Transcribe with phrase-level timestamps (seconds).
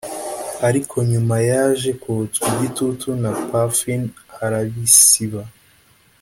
[0.67, 4.07] ariko nyuma yaje kotswa igitutu na Parfine
[4.45, 5.41] arabisiba